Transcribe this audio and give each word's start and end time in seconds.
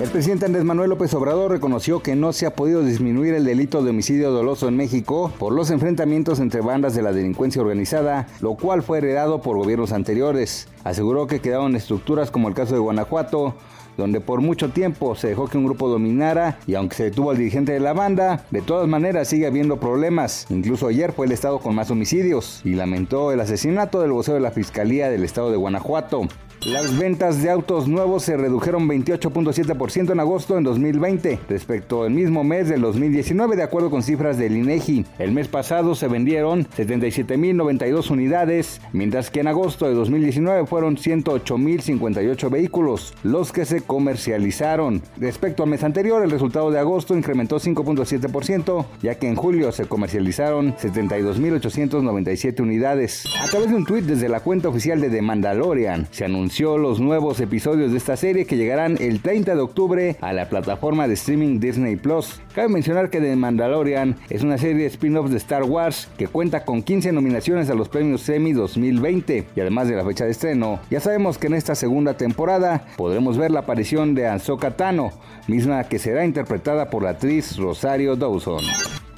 El 0.00 0.10
presidente 0.10 0.46
Andrés 0.46 0.64
Manuel 0.64 0.90
López 0.90 1.14
Obrador 1.14 1.52
reconoció 1.52 2.02
que 2.02 2.16
no 2.16 2.32
se 2.32 2.46
ha 2.46 2.56
podido 2.56 2.82
disminuir 2.82 3.32
el 3.32 3.44
delito 3.44 3.80
de 3.80 3.90
homicidio 3.90 4.32
doloso 4.32 4.66
en 4.66 4.76
México 4.76 5.32
por 5.38 5.52
los 5.52 5.70
enfrentamientos 5.70 6.40
entre 6.40 6.62
bandas 6.62 6.96
de 6.96 7.02
la 7.02 7.12
delincuencia 7.12 7.62
organizada, 7.62 8.26
lo 8.40 8.56
cual 8.56 8.82
fue 8.82 8.98
heredado 8.98 9.40
por 9.40 9.56
gobiernos 9.56 9.92
anteriores. 9.92 10.66
Aseguró 10.82 11.28
que 11.28 11.40
quedaron 11.40 11.76
estructuras 11.76 12.32
como 12.32 12.48
el 12.48 12.54
caso 12.54 12.74
de 12.74 12.80
Guanajuato, 12.80 13.54
donde 13.96 14.20
por 14.20 14.40
mucho 14.40 14.70
tiempo 14.70 15.14
se 15.14 15.28
dejó 15.28 15.48
que 15.48 15.58
un 15.58 15.64
grupo 15.64 15.88
dominara 15.88 16.58
y 16.66 16.74
aunque 16.74 16.96
se 16.96 17.04
detuvo 17.04 17.30
al 17.30 17.38
dirigente 17.38 17.72
de 17.72 17.80
la 17.80 17.92
banda, 17.92 18.44
de 18.50 18.62
todas 18.62 18.88
maneras 18.88 19.28
sigue 19.28 19.46
habiendo 19.46 19.78
problemas. 19.78 20.46
Incluso 20.50 20.88
ayer 20.88 21.12
fue 21.12 21.26
el 21.26 21.32
estado 21.32 21.58
con 21.58 21.74
más 21.74 21.90
homicidios 21.90 22.60
y 22.64 22.74
lamentó 22.74 23.32
el 23.32 23.40
asesinato 23.40 24.00
del 24.00 24.12
vocero 24.12 24.34
de 24.34 24.40
la 24.40 24.50
Fiscalía 24.50 25.10
del 25.10 25.24
estado 25.24 25.50
de 25.50 25.56
Guanajuato. 25.56 26.28
Las 26.66 26.96
ventas 26.96 27.42
de 27.42 27.50
autos 27.50 27.88
nuevos 27.88 28.22
se 28.22 28.38
redujeron 28.38 28.88
28.7% 28.88 30.12
en 30.12 30.20
agosto 30.20 30.56
en 30.56 30.64
2020 30.64 31.40
respecto 31.46 32.04
al 32.04 32.10
mismo 32.10 32.42
mes 32.42 32.70
del 32.70 32.80
2019 32.80 33.56
de 33.56 33.62
acuerdo 33.62 33.90
con 33.90 34.02
cifras 34.02 34.38
del 34.38 34.56
INEGI. 34.56 35.04
El 35.18 35.32
mes 35.32 35.46
pasado 35.46 35.94
se 35.94 36.08
vendieron 36.08 36.64
77.092 36.64 38.10
unidades, 38.10 38.80
mientras 38.94 39.30
que 39.30 39.40
en 39.40 39.48
agosto 39.48 39.86
de 39.86 39.92
2019 39.92 40.64
fueron 40.64 40.96
108.058 40.96 42.48
vehículos 42.48 43.12
los 43.22 43.52
que 43.52 43.66
se 43.66 43.82
comercializaron. 43.86 45.02
Respecto 45.16 45.62
al 45.62 45.70
mes 45.70 45.84
anterior, 45.84 46.22
el 46.22 46.30
resultado 46.30 46.70
de 46.70 46.78
agosto 46.78 47.16
incrementó 47.16 47.60
5.7%, 47.60 48.86
ya 49.02 49.14
que 49.16 49.28
en 49.28 49.36
julio 49.36 49.72
se 49.72 49.86
comercializaron 49.86 50.76
72.897 50.76 52.60
unidades. 52.60 53.24
A 53.40 53.46
través 53.48 53.70
de 53.70 53.76
un 53.76 53.84
tuit 53.84 54.04
desde 54.04 54.28
la 54.28 54.40
cuenta 54.40 54.68
oficial 54.68 55.00
de 55.00 55.10
The 55.10 55.22
Mandalorian, 55.22 56.08
se 56.10 56.24
anunció 56.24 56.78
los 56.78 57.00
nuevos 57.00 57.40
episodios 57.40 57.92
de 57.92 57.98
esta 57.98 58.16
serie 58.16 58.46
que 58.46 58.56
llegarán 58.56 58.96
el 59.00 59.20
30 59.20 59.54
de 59.54 59.60
octubre 59.60 60.16
a 60.20 60.32
la 60.32 60.48
plataforma 60.48 61.08
de 61.08 61.14
streaming 61.14 61.60
Disney 61.60 61.96
Plus. 61.96 62.40
Cabe 62.54 62.68
mencionar 62.68 63.10
que 63.10 63.20
The 63.20 63.34
Mandalorian 63.34 64.14
es 64.30 64.44
una 64.44 64.58
serie 64.58 64.76
de 64.76 64.86
spin-offs 64.86 65.32
de 65.32 65.38
Star 65.38 65.64
Wars 65.64 66.08
que 66.16 66.28
cuenta 66.28 66.64
con 66.64 66.84
15 66.84 67.10
nominaciones 67.10 67.68
a 67.68 67.74
los 67.74 67.88
premios 67.88 68.28
Emmy 68.28 68.52
2020 68.52 69.46
y 69.56 69.60
además 69.60 69.88
de 69.88 69.96
la 69.96 70.04
fecha 70.04 70.24
de 70.24 70.30
estreno, 70.30 70.78
ya 70.88 71.00
sabemos 71.00 71.36
que 71.36 71.48
en 71.48 71.54
esta 71.54 71.74
segunda 71.74 72.16
temporada 72.16 72.86
podremos 72.96 73.36
ver 73.38 73.50
la 73.50 73.60
aparición 73.60 74.14
de 74.14 74.28
Ahsoka 74.28 74.76
Tano, 74.76 75.10
misma 75.48 75.82
que 75.84 75.98
será 75.98 76.24
interpretada 76.24 76.90
por 76.90 77.02
la 77.02 77.10
actriz 77.10 77.56
Rosario 77.56 78.14
Dawson. 78.14 78.62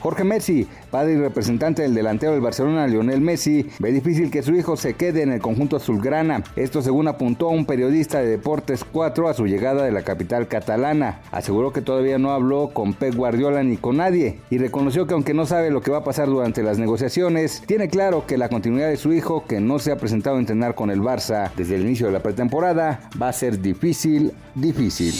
Jorge 0.00 0.24
Messi, 0.24 0.66
padre 0.90 1.14
y 1.14 1.16
representante 1.16 1.82
del 1.82 1.94
delantero 1.94 2.32
del 2.32 2.40
Barcelona, 2.40 2.86
Lionel 2.86 3.20
Messi, 3.20 3.68
ve 3.78 3.92
difícil 3.92 4.30
que 4.30 4.42
su 4.42 4.54
hijo 4.54 4.76
se 4.76 4.94
quede 4.94 5.22
en 5.22 5.32
el 5.32 5.40
conjunto 5.40 5.76
azulgrana. 5.76 6.42
Esto 6.56 6.82
según 6.82 7.08
apuntó 7.08 7.48
un 7.48 7.66
periodista 7.66 8.18
de 8.18 8.28
Deportes 8.28 8.84
4 8.84 9.28
a 9.28 9.34
su 9.34 9.46
llegada 9.46 9.84
de 9.84 9.92
la 9.92 10.02
capital 10.02 10.48
catalana. 10.48 11.20
Aseguró 11.30 11.72
que 11.72 11.82
todavía 11.82 12.18
no 12.18 12.30
habló 12.32 12.68
con 12.68 12.94
Pep 12.94 13.14
Guardiola 13.14 13.62
ni 13.62 13.76
con 13.76 13.98
nadie 13.98 14.40
y 14.50 14.58
reconoció 14.58 15.06
que 15.06 15.14
aunque 15.14 15.34
no 15.34 15.46
sabe 15.46 15.70
lo 15.70 15.80
que 15.80 15.90
va 15.90 15.98
a 15.98 16.04
pasar 16.04 16.28
durante 16.28 16.62
las 16.62 16.78
negociaciones, 16.78 17.62
tiene 17.66 17.88
claro 17.88 18.26
que 18.26 18.38
la 18.38 18.48
continuidad 18.48 18.88
de 18.88 18.96
su 18.96 19.12
hijo, 19.12 19.44
que 19.46 19.60
no 19.60 19.78
se 19.78 19.92
ha 19.92 19.96
presentado 19.96 20.36
a 20.36 20.40
entrenar 20.40 20.74
con 20.74 20.90
el 20.90 21.00
Barça 21.00 21.50
desde 21.56 21.76
el 21.76 21.82
inicio 21.82 22.06
de 22.06 22.12
la 22.12 22.20
pretemporada, 22.20 23.08
va 23.20 23.28
a 23.28 23.32
ser 23.32 23.60
difícil, 23.60 24.32
difícil. 24.54 25.14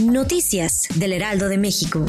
Noticias 0.00 0.88
del 0.96 1.12
Heraldo 1.12 1.48
de 1.48 1.58
México. 1.58 2.04